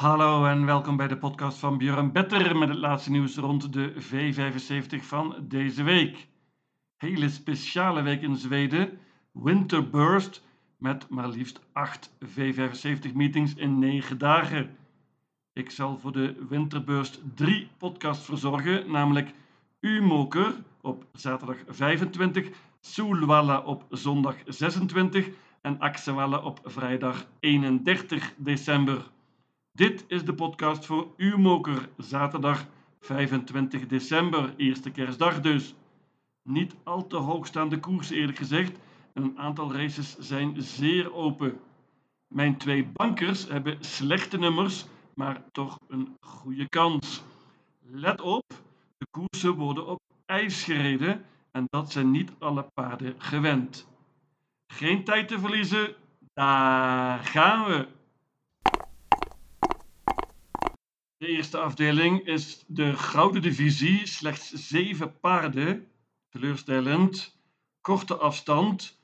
[0.00, 3.92] Hallo en welkom bij de podcast van Björn Better met het laatste nieuws rond de
[3.92, 6.28] V75 van deze week.
[6.96, 8.98] Hele speciale week in Zweden,
[9.32, 10.44] Winterburst,
[10.76, 14.76] met maar liefst 8 V75 meetings in 9 dagen.
[15.52, 19.32] Ik zal voor de Winterburst 3 podcast verzorgen, namelijk
[19.80, 22.48] U-Moker op zaterdag 25,
[22.80, 25.28] Soelwalla op zondag 26
[25.60, 29.10] en Axewalla op vrijdag 31 december.
[29.72, 32.66] Dit is de podcast voor U-Moker, zaterdag
[33.00, 35.74] 25 december, eerste kerstdag dus.
[36.42, 38.78] Niet al te hoogstaande koers eerlijk gezegd
[39.12, 41.60] en een aantal races zijn zeer open.
[42.26, 47.22] Mijn twee bankers hebben slechte nummers, maar toch een goede kans.
[47.80, 48.44] Let op,
[48.98, 53.88] de koersen worden op ijs gereden en dat zijn niet alle paarden gewend.
[54.66, 55.94] Geen tijd te verliezen,
[56.34, 57.98] daar gaan we.
[61.20, 65.86] De eerste afdeling is de Gouden Divisie, slechts zeven paarden.
[66.28, 67.38] Teleurstellend.
[67.80, 69.00] Korte afstand.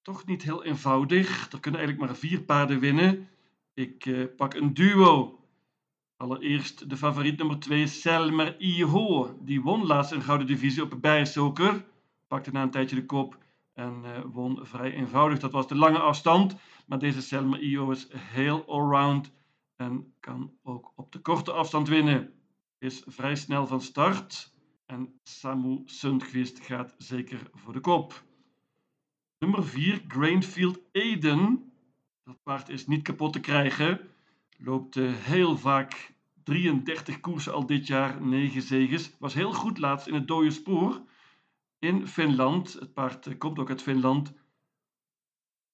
[0.00, 1.52] Toch niet heel eenvoudig.
[1.52, 3.28] Er kunnen eigenlijk maar vier paarden winnen.
[3.74, 5.38] Ik uh, pak een duo.
[6.16, 9.38] Allereerst de favoriet nummer 2, Selmer Iho.
[9.40, 11.84] Die won laatst een Gouden Divisie op Bijenstoker.
[12.26, 13.38] Pakte na een tijdje de kop
[13.74, 15.38] en uh, won vrij eenvoudig.
[15.38, 16.56] Dat was de lange afstand.
[16.86, 19.32] Maar deze Selmer Iho is heel allround
[19.82, 22.32] en kan ook op de korte afstand winnen.
[22.78, 24.54] Is vrij snel van start
[24.86, 28.24] en Samu Sundqvist gaat zeker voor de kop.
[29.38, 31.72] Nummer 4, Grainfield Eden.
[32.24, 34.00] Dat paard is niet kapot te krijgen.
[34.58, 39.12] Loopt uh, heel vaak 33 koersen al dit jaar, 9 zegens.
[39.18, 41.02] Was heel goed laatst in het dode spoor
[41.78, 42.72] in Finland.
[42.72, 44.32] Het paard uh, komt ook uit Finland.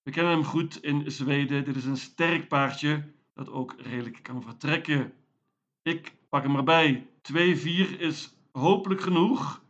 [0.03, 1.65] We kennen hem goed in Zweden.
[1.65, 5.13] Dit is een sterk paardje dat ook redelijk kan vertrekken.
[5.83, 7.07] Ik pak hem erbij.
[7.33, 7.35] 2-4
[7.99, 9.63] is hopelijk genoeg.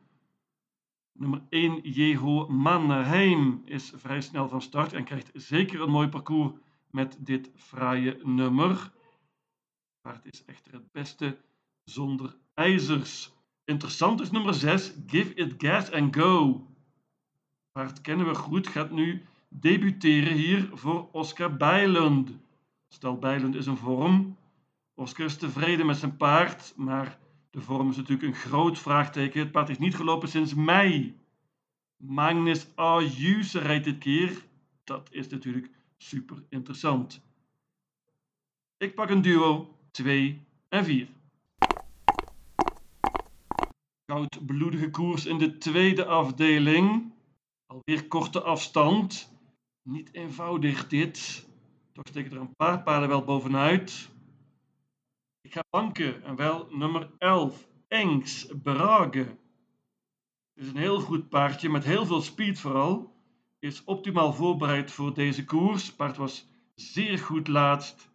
[1.12, 6.52] Nummer 1, Jeho Mannerheim, is vrij snel van start en krijgt zeker een mooi parcours
[6.90, 8.92] met dit fraaie nummer.
[10.00, 11.38] Paard is echter het beste
[11.84, 13.32] zonder ijzers.
[13.64, 16.66] Interessant is nummer 6, Give It Gas and Go.
[17.72, 22.46] Paard kennen we goed, gaat nu debuteren hier voor Oscar Bijlund.
[22.88, 24.36] Stel Bijlend is een vorm.
[24.94, 27.18] Oscar is tevreden met zijn paard, maar
[27.50, 29.40] de vorm is natuurlijk een groot vraagteken.
[29.40, 31.16] Het paard is niet gelopen sinds mei.
[31.96, 34.44] Magnus Ayuse rijdt dit keer.
[34.84, 37.20] Dat is natuurlijk super interessant.
[38.76, 41.08] Ik pak een duo 2 en 4.
[44.04, 47.12] Koudbloedige koers in de tweede afdeling.
[47.66, 49.32] Alweer korte afstand.
[49.82, 51.47] Niet eenvoudig dit.
[51.98, 54.10] Toch steken er een paar paarden wel bovenuit.
[55.40, 57.68] Ik ga banken en wel nummer 11.
[57.88, 59.18] Engs Brage.
[60.54, 63.14] Het is een heel goed paardje met heel veel speed vooral.
[63.58, 65.86] Is optimaal voorbereid voor deze koers.
[65.86, 68.10] Het paard was zeer goed laatst.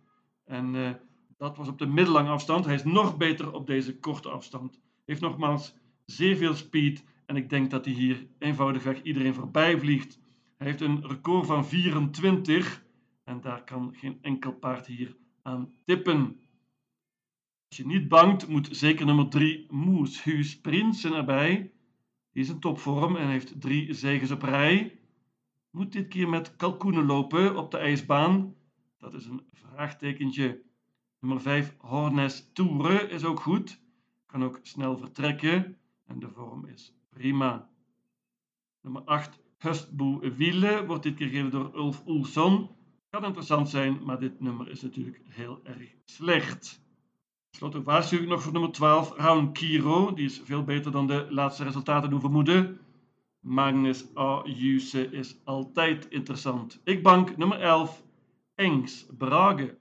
[0.45, 0.89] En uh,
[1.37, 2.65] dat was op de middellange afstand.
[2.65, 4.79] Hij is nog beter op deze korte afstand.
[5.05, 7.03] Heeft nogmaals zeer veel speed.
[7.25, 10.19] En ik denk dat hij hier eenvoudigweg iedereen voorbij vliegt.
[10.57, 12.82] Hij heeft een record van 24.
[13.23, 16.39] En daar kan geen enkel paard hier aan tippen.
[17.67, 21.71] Als je niet bangt, moet zeker nummer 3 Moes Huus Prinsen erbij.
[22.31, 24.99] Die is in topvorm en heeft drie zegens op rij.
[25.69, 28.55] Moet dit keer met kalkoenen lopen op de ijsbaan?
[28.97, 30.61] Dat is een vraagtekentje.
[31.19, 33.81] Nummer 5 Hornes Toure is ook goed.
[34.25, 37.69] Kan ook snel vertrekken en de vorm is prima.
[38.81, 42.69] Nummer 8 Hustboe Wiele wordt dit keer gegeven door Ulf Oelson.
[43.13, 46.81] Kan interessant zijn, maar dit nummer is natuurlijk heel erg slecht.
[47.49, 50.13] Ten waarschuw ik nog voor nummer 12, Raun Kiro.
[50.13, 52.79] Die is veel beter dan de laatste resultaten doen vermoeden.
[53.39, 56.81] Magnus Ayuse is altijd interessant.
[56.83, 58.03] Ik bank nummer 11,
[58.55, 59.77] Engs Brage.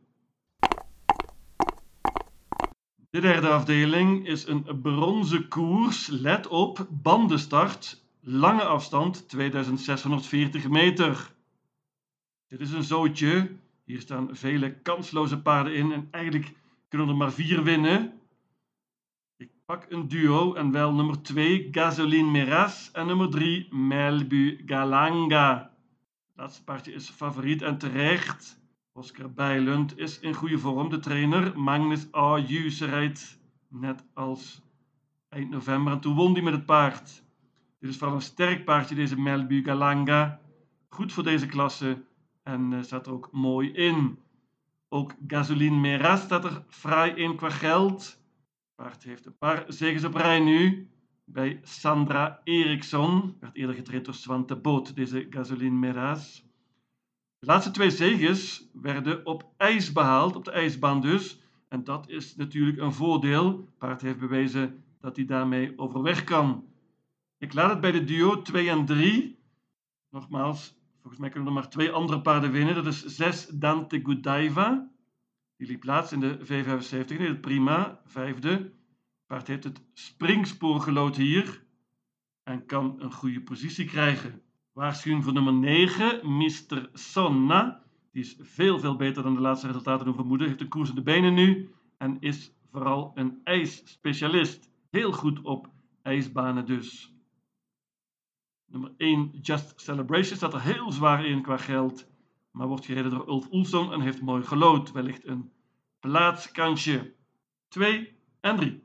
[3.10, 6.06] De derde afdeling is een bronzen koers.
[6.06, 11.34] Let op, bandenstart, lange afstand, 2640 meter.
[12.52, 13.50] Dit is een zootje.
[13.84, 16.52] Hier staan vele kansloze paarden in en eigenlijk
[16.88, 18.12] kunnen er maar vier winnen.
[19.36, 25.58] Ik pak een duo en wel nummer 2 Gasoline Meras en nummer 3 Melbu Galanga.
[26.28, 28.60] Het laatste paardje is favoriet en terecht.
[28.92, 30.88] Oscar Bijlund is in goede vorm.
[30.88, 32.08] De trainer Magnus
[32.78, 33.38] rijdt
[33.68, 34.62] net als
[35.28, 37.22] eind november en toen won hij met het paard.
[37.78, 40.40] Dit is vooral een sterk paardje, deze Melbu Galanga.
[40.88, 42.02] Goed voor deze klasse
[42.42, 44.18] en staat er ook mooi in.
[44.88, 48.20] Ook Gasoline Meras staat er fraai in qua geld.
[48.74, 50.90] Paard heeft een paar zegens op rij nu.
[51.24, 53.36] Bij Sandra Eriksson.
[53.40, 56.44] Werd eerder getraind door Swante Boot, deze Gasoline Meras.
[57.38, 61.40] De laatste twee zegens werden op ijs behaald, op de ijsbaan dus.
[61.68, 63.68] En dat is natuurlijk een voordeel.
[63.78, 66.64] Paard heeft bewezen dat hij daarmee overweg kan.
[67.38, 69.38] Ik laat het bij de duo 2 en 3.
[70.10, 72.74] Nogmaals, volgens mij kunnen er maar twee andere paarden winnen.
[72.74, 74.90] Dat is 6 Dante Godiva.
[75.56, 77.06] Die liep plaats in de V75.
[77.18, 78.00] Nee, het prima.
[78.04, 78.72] Vijfde.
[79.26, 81.64] Paard heeft het springspoor gelood hier.
[82.42, 84.42] En kan een goede positie krijgen.
[84.72, 86.90] Waarschuwing voor nummer 9, Mr.
[86.92, 87.82] Sonna.
[88.12, 90.46] Die is veel, veel beter dan de laatste resultaten doen vermoeden.
[90.46, 91.70] Heeft een koers in de benen nu.
[91.98, 94.70] En is vooral een ijsspecialist.
[94.90, 95.70] Heel goed op
[96.02, 97.14] ijsbanen dus.
[98.72, 102.06] Nummer 1, Just Celebration, staat er heel zwaar in qua geld.
[102.50, 104.92] Maar wordt gereden door Ulf Oelson en heeft mooi gelood.
[104.92, 105.50] Wellicht een
[106.00, 107.14] plaatskansje.
[107.68, 108.82] 2 en 3.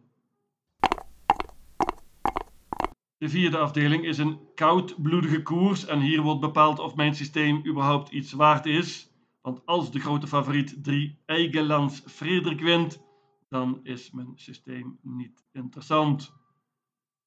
[3.17, 8.11] De vierde afdeling is een koudbloedige koers en hier wordt bepaald of mijn systeem überhaupt
[8.11, 9.11] iets waard is.
[9.41, 13.01] Want als de grote favoriet 3 Eigelands Frederik wint,
[13.49, 16.33] dan is mijn systeem niet interessant.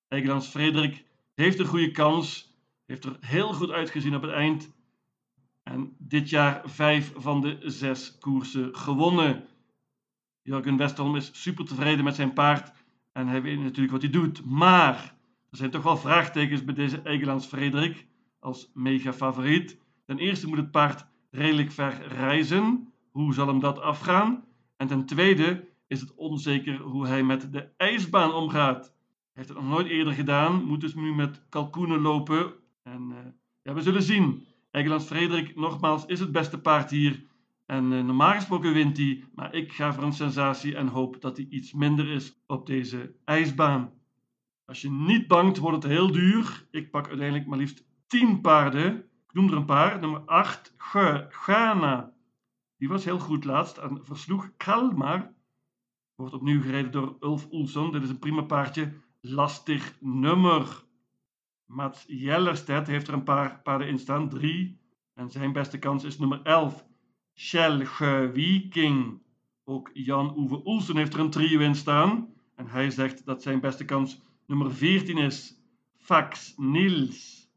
[0.09, 1.05] Eigelands Frederik
[1.35, 2.50] heeft een goede kans,
[2.91, 4.71] heeft er heel goed uitgezien op het eind.
[5.63, 9.45] En dit jaar vijf van de zes koersen gewonnen.
[10.43, 12.73] Jurgen Westerholm is super tevreden met zijn paard
[13.13, 14.45] en hij weet natuurlijk wat hij doet.
[14.45, 14.95] Maar
[15.51, 18.07] er zijn toch wel vraagtekens bij deze Eigelands Frederik
[18.39, 19.79] als mega favoriet.
[20.07, 22.93] Ten eerste moet het paard redelijk ver reizen.
[23.11, 24.45] Hoe zal hem dat afgaan?
[24.77, 28.85] En ten tweede is het onzeker hoe hij met de ijsbaan omgaat.
[28.85, 28.93] Hij
[29.33, 32.60] heeft het nog nooit eerder gedaan, moet dus nu met kalkoenen lopen.
[32.91, 33.19] En uh,
[33.63, 34.47] ja, we zullen zien.
[34.71, 37.25] Eigelands Frederik, nogmaals, is het beste paard hier.
[37.67, 41.37] En uh, normaal gesproken wint hij, maar ik ga voor een sensatie en hoop dat
[41.37, 43.93] hij iets minder is op deze ijsbaan.
[44.65, 46.67] Als je niet bangt, wordt het heel duur.
[46.71, 48.97] Ik pak uiteindelijk maar liefst 10 paarden.
[48.97, 50.01] Ik noem er een paar.
[50.01, 50.75] Nummer 8,
[51.29, 52.13] Ghana.
[52.77, 55.33] Die was heel goed laatst en versloeg Kalmar.
[56.15, 57.93] Wordt opnieuw gereden door Ulf Oelson.
[57.93, 58.93] Dit is een prima paardje.
[59.21, 60.89] Lastig nummer.
[61.71, 64.29] Mats Jellerstedt heeft er een paar paarden in staan.
[64.29, 64.79] Drie.
[65.15, 66.87] En zijn beste kans is nummer 11.
[67.35, 69.23] Schelge Viking.
[69.65, 72.35] Ook Jan-Uwe Oelsen heeft er een trio in staan.
[72.55, 74.21] En hij zegt dat zijn beste kans
[74.51, 75.63] Nummer 14 is
[75.97, 77.49] Fax Nils.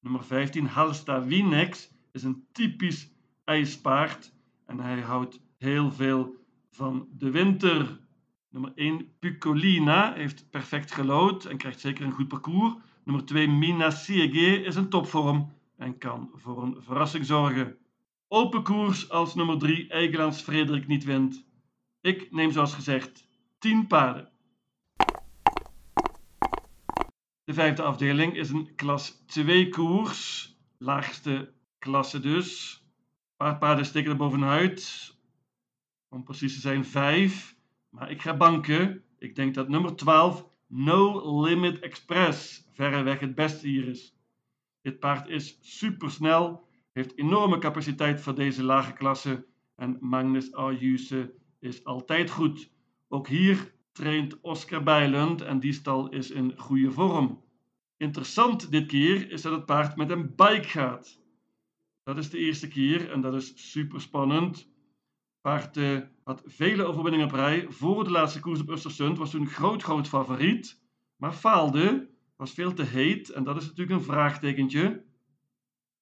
[0.00, 3.10] Nummer 15 Halsta Winex is een typisch
[3.44, 4.32] ijspaard
[4.66, 6.36] en hij houdt heel veel
[6.70, 8.00] van de winter.
[8.48, 12.74] Nummer 1 Pucolina heeft perfect gelood en krijgt zeker een goed parcours.
[13.04, 17.76] Nummer 2 Mina Siege is een topvorm en kan voor een verrassing zorgen.
[18.28, 21.46] Open koers als nummer 3 Eigelands Frederik niet wint.
[22.00, 24.30] Ik neem zoals gezegd 10 paarden.
[27.44, 30.48] De vijfde afdeling is een klas 2 koers.
[30.78, 32.82] Laagste klasse dus.
[32.84, 35.14] Een paar paarden steken er bovenuit.
[36.08, 37.56] Om precies te zijn 5.
[37.88, 39.04] Maar ik ga banken.
[39.18, 44.14] Ik denk dat nummer 12 No Limit Express verreweg het beste hier is.
[44.82, 49.46] Dit paard is supersnel, heeft enorme capaciteit voor deze lage klasse
[49.76, 52.70] en Magnus Ayuse is altijd goed.
[53.08, 57.42] Ook hier traint Oscar Bijlund en die stal is in goede vorm.
[57.96, 61.20] Interessant dit keer is dat het paard met een bike gaat.
[62.02, 64.68] Dat is de eerste keer en dat is super spannend.
[65.40, 67.66] Paard uh, had vele overwinningen op rij.
[67.68, 70.80] Voor de laatste koers op Östersund was toen groot, groot favoriet.
[71.16, 75.04] Maar faalde, was veel te heet en dat is natuurlijk een vraagtekentje.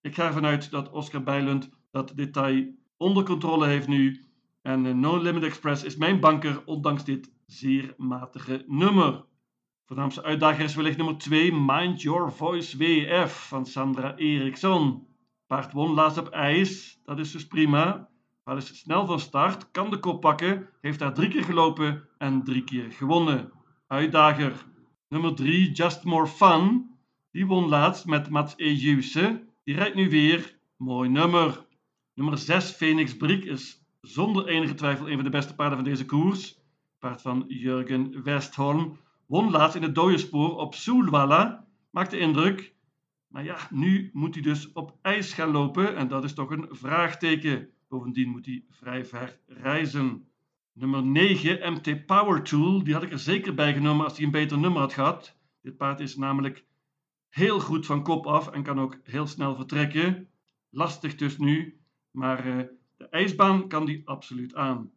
[0.01, 4.27] Ik ga ervan uit dat Oscar Bijlund dat detail onder controle heeft nu.
[4.63, 9.25] En uh, No Limit Express is mijn banker, ondanks dit zeer matige nummer.
[9.85, 15.07] Voornaamste uitdager is wellicht nummer 2, Mind Your Voice WF van Sandra Eriksson.
[15.47, 18.09] Paard won laatst op ijs, dat is dus prima.
[18.49, 22.45] Paard is snel van start, kan de kop pakken, heeft daar drie keer gelopen en
[22.45, 23.53] drie keer gewonnen.
[23.87, 24.53] Uitdager.
[25.09, 26.91] Nummer 3, Just More Fun.
[27.31, 29.45] Die won laatst met Mats Ejuse.
[29.65, 30.59] Die rijdt nu weer.
[30.77, 31.67] Mooi nummer.
[32.15, 36.05] Nummer 6, Phoenix Briek is zonder enige twijfel een van de beste paarden van deze
[36.05, 36.61] koers.
[36.99, 42.75] Paard van Jurgen Westholm won laatst in het dode spoor op Soelwalla, maakte indruk.
[43.27, 46.67] Maar ja, nu moet hij dus op ijs gaan lopen en dat is toch een
[46.71, 47.73] vraagteken.
[47.89, 50.29] Bovendien moet hij vrij ver reizen.
[50.73, 54.31] Nummer 9, MT Power Tool, die had ik er zeker bij genomen als hij een
[54.31, 55.37] beter nummer had gehad.
[55.63, 56.65] Dit paard is namelijk
[57.29, 60.29] heel goed van kop af en kan ook heel snel vertrekken.
[60.71, 61.81] Lastig dus nu,
[62.11, 62.65] maar uh,
[62.97, 64.91] De ijsbaan kan die absoluut aan.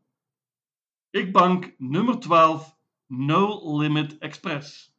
[1.09, 4.95] Ik bank nummer 12, No Limit Express.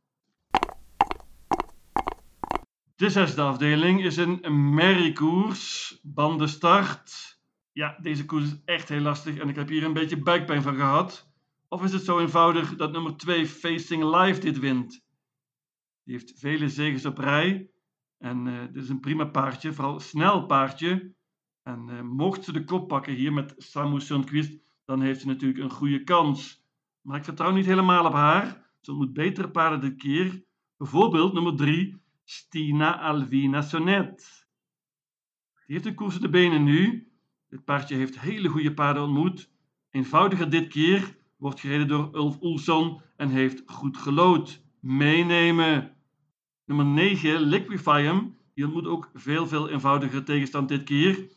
[2.97, 7.32] De zesde afdeling is een merriekoers, bandenstart.
[7.73, 10.75] Ja, deze koers is echt heel lastig en ik heb hier een beetje buikpijn van
[10.75, 11.31] gehad.
[11.69, 15.05] Of is het zo eenvoudig dat nummer 2 Facing Live dit wint?
[16.05, 17.71] Die heeft vele zegens op rij.
[18.19, 21.15] En uh, dit is een prima paardje, vooral snel paardje.
[21.63, 25.61] En uh, mocht ze de kop pakken hier met Samu Sundqvist, dan heeft ze natuurlijk
[25.61, 26.65] een goede kans.
[27.01, 28.71] Maar ik vertrouw niet helemaal op haar.
[28.81, 30.45] Ze ontmoet betere paarden dit keer.
[30.77, 34.47] Bijvoorbeeld nummer 3, Stina Alvina Sonnet.
[35.67, 37.12] Die heeft een koers de benen nu.
[37.53, 39.51] Dit paardje heeft hele goede paarden ontmoet.
[39.91, 44.63] Eenvoudiger dit keer, wordt gereden door Ulf Oelson en heeft goed gelood.
[44.81, 45.97] Meenemen.
[46.65, 51.29] Nummer 9, Liquifium, die ontmoet ook veel, veel eenvoudiger tegenstand dit keer.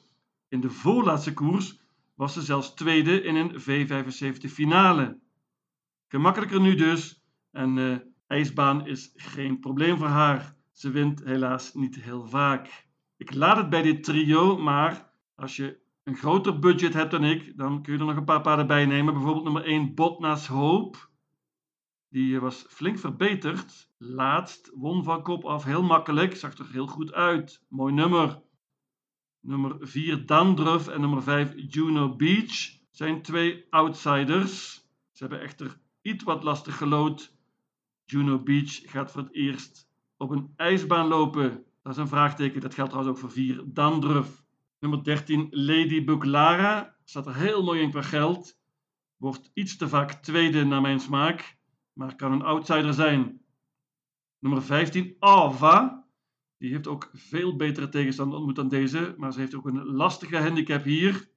[0.48, 1.80] In de voorlaatste koers
[2.14, 5.20] was ze zelfs tweede in een V75 finale.
[6.08, 7.24] Gemakkelijker nu dus.
[7.52, 7.96] En uh,
[8.28, 10.56] ijsbaan is geen probleem voor haar.
[10.72, 12.88] Ze wint helaas niet heel vaak.
[13.18, 17.58] Ik laat het bij dit trio, maar als je een groter budget hebt dan ik,
[17.58, 19.14] dan kun je er nog een paar paarden bij nemen.
[19.14, 21.10] Bijvoorbeeld nummer 1 Botna's Hoop.
[22.10, 23.90] Die was flink verbeterd.
[23.98, 26.36] Laatst won van kop af heel makkelijk.
[26.36, 27.66] Zag er heel goed uit.
[27.70, 28.42] Mooi nummer.
[29.40, 34.74] Nummer 4 Dandruff en nummer 5 Juno Beach zijn twee outsiders.
[35.12, 37.34] Ze hebben echter iets wat lastig gelood.
[38.04, 41.66] Juno Beach gaat voor het eerst op een ijsbaan lopen.
[41.82, 42.62] Dat is een vraagteken.
[42.62, 44.45] Dat geldt trouwens ook voor 4 Dandruff.
[44.86, 46.96] Nummer 13 Lady Buklara.
[47.04, 48.60] Staat er heel mooi in qua geld.
[49.18, 51.58] Wordt iets te vaak tweede naar mijn smaak.
[51.94, 53.42] Maar kan een outsider zijn.
[54.40, 56.08] Nummer 15 Ava.
[56.58, 60.38] Die heeft ook veel betere tegenstander ontmoet dan deze, maar ze heeft ook een lastige
[60.38, 61.30] handicap hier.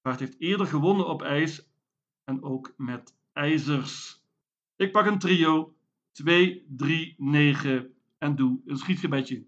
[0.00, 1.70] Paard heeft eerder gewonnen op ijs
[2.24, 4.22] en ook met ijzers.
[4.76, 5.76] Ik pak een trio
[6.12, 9.46] 2, 3, 9 en doe een schietgebedje.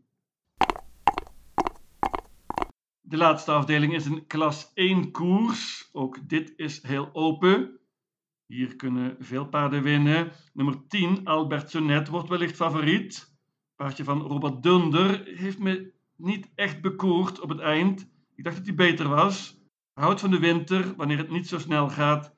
[3.10, 5.88] De laatste afdeling is een klas 1 koers.
[5.92, 7.80] Ook dit is heel open.
[8.46, 10.32] Hier kunnen veel paarden winnen.
[10.52, 13.30] Nummer 10, Albert Sonnet, wordt wellicht favoriet
[13.80, 18.10] paardje van Robert Dunder heeft me niet echt bekoord op het eind.
[18.34, 19.58] Ik dacht dat hij beter was.
[19.92, 22.34] Houdt van de winter, wanneer het niet zo snel gaat.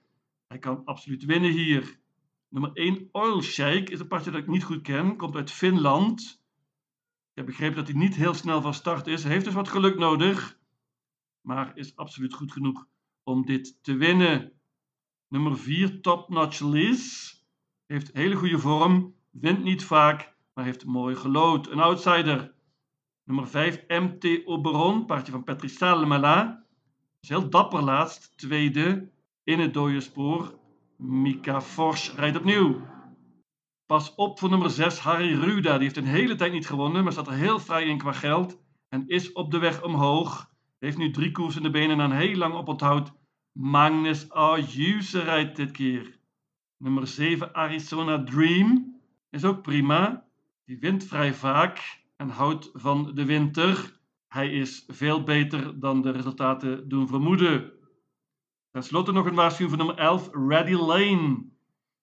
[0.46, 2.00] Hij kan absoluut winnen hier.
[2.48, 5.16] Nummer 1, Oil Sheik, is een paardje dat ik niet goed ken.
[5.16, 6.42] Komt uit Finland.
[7.30, 9.22] Ik heb begrepen dat hij niet heel snel van start is.
[9.22, 10.60] Hij heeft dus wat geluk nodig.
[11.42, 12.86] Maar is absoluut goed genoeg
[13.22, 14.52] om dit te winnen.
[15.28, 17.32] Nummer 4, Top Notch Liz.
[17.86, 19.14] Heeft hele goede vorm.
[19.30, 21.70] Wint niet vaak maar heeft mooi gelood.
[21.70, 22.54] Een outsider.
[23.24, 26.66] Nummer 5, MT Oberon, paardje van Patrice Salmela.
[27.20, 29.10] Is heel dapper laatst, tweede
[29.44, 30.58] in het dode spoor.
[30.96, 32.80] Mika Forsch rijdt opnieuw.
[33.86, 35.72] Pas op voor nummer 6, Harry Ruda.
[35.72, 38.60] Die heeft een hele tijd niet gewonnen, maar staat er heel vrij in qua geld.
[38.88, 40.50] En is op de weg omhoog.
[40.82, 43.12] Heeft nu drie koers in de benen en een heel lang oponthoud.
[43.52, 46.18] Magnus Ayuse rijdt dit keer.
[46.76, 49.00] Nummer 7, Arizona Dream.
[49.30, 50.24] Is ook prima.
[50.64, 54.00] Die wint vrij vaak en houdt van de winter.
[54.28, 57.72] Hij is veel beter dan de resultaten doen vermoeden.
[58.70, 61.28] Ten slotte nog een waarschuwing voor nummer 11, Ready Lane.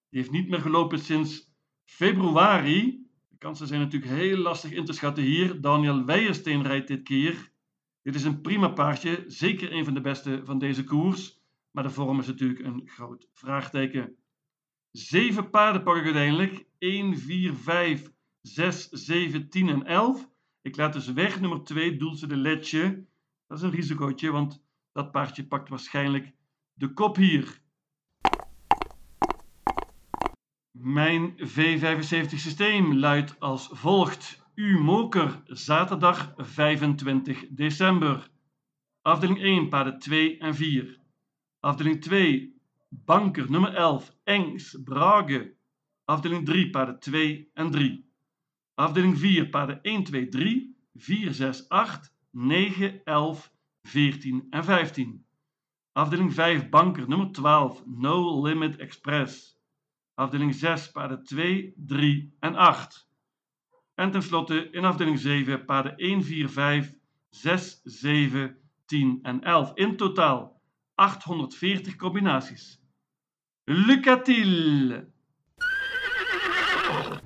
[0.09, 1.53] Die heeft niet meer gelopen sinds
[1.85, 3.07] februari.
[3.27, 5.61] De kansen zijn natuurlijk heel lastig in te schatten hier.
[5.61, 7.57] Daniel Weijersteen rijdt dit keer.
[8.01, 11.39] Dit is een prima paardje, zeker een van de beste van deze koers.
[11.71, 14.15] Maar de vorm is natuurlijk een groot vraagteken.
[14.91, 16.65] Zeven paarden pak ik uiteindelijk.
[16.77, 20.29] 1, 4, 5, 6, 7, 10 en 11.
[20.61, 23.07] Ik laat dus weg nummer 2, Doelse de Letje.
[23.47, 26.33] Dat is een risicootje, want dat paardje pakt waarschijnlijk
[26.73, 27.61] de kop hier.
[30.71, 34.47] Mijn V75 systeem luidt als volgt.
[34.59, 38.31] U-moker, zaterdag 25 december.
[39.01, 40.99] Afdeling 1, paarden 2 en 4.
[41.59, 42.53] Afdeling 2,
[42.89, 45.55] banker nummer 11, Engs, Brage.
[46.05, 48.05] Afdeling 3, paarden 2 en 3.
[48.75, 53.51] Afdeling 4, paarden 1, 2, 3, 4, 6, 8, 9, 11,
[53.81, 55.25] 14 en 15.
[55.91, 59.57] Afdeling 5, banker nummer 12, No Limit Express.
[60.13, 63.08] Afdeling 6, paarden 2, 3 en 8.
[63.99, 66.93] En tenslotte in afdeling 7, paarden 1, 4, 5,
[67.29, 69.71] 6, 7, 10 en 11.
[69.75, 70.61] In totaal
[70.95, 72.81] 840 combinaties.
[73.63, 75.07] Lucatil!